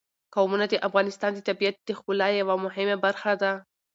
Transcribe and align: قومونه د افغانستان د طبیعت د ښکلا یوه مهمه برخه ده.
قومونه 0.35 0.65
د 0.69 0.75
افغانستان 0.87 1.31
د 1.33 1.39
طبیعت 1.49 1.75
د 1.87 1.89
ښکلا 1.97 2.27
یوه 2.41 2.55
مهمه 2.65 2.95
برخه 3.05 3.31
ده. 3.41 3.51